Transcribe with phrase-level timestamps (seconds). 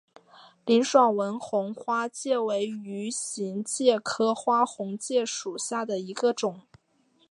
[0.65, 6.61] 林爽文红花介为鱼形介科红花介属下的一个种。